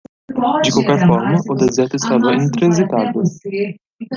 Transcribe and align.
De 0.65 0.71
qualquer 0.73 1.05
forma, 1.05 1.37
o 1.47 1.53
deserto 1.53 1.95
estava 1.95 2.33
intransitável. 2.33 3.21